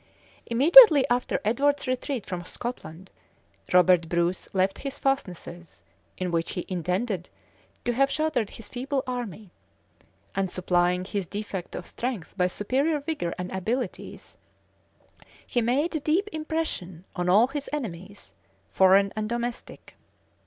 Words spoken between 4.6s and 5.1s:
his